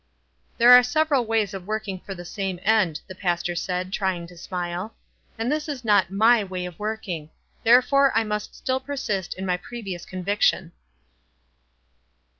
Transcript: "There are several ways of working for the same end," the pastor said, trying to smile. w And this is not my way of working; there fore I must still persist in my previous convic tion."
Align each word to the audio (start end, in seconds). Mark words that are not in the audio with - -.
"There 0.57 0.71
are 0.71 0.81
several 0.81 1.27
ways 1.27 1.53
of 1.53 1.67
working 1.67 1.99
for 1.99 2.15
the 2.15 2.25
same 2.25 2.59
end," 2.63 3.01
the 3.05 3.13
pastor 3.13 3.53
said, 3.53 3.93
trying 3.93 4.25
to 4.29 4.35
smile. 4.35 4.79
w 4.85 4.93
And 5.37 5.51
this 5.51 5.69
is 5.69 5.85
not 5.85 6.09
my 6.09 6.43
way 6.43 6.65
of 6.65 6.79
working; 6.79 7.29
there 7.63 7.83
fore 7.83 8.11
I 8.17 8.23
must 8.23 8.55
still 8.55 8.79
persist 8.79 9.35
in 9.35 9.45
my 9.45 9.57
previous 9.57 10.03
convic 10.07 10.41
tion." 10.41 10.71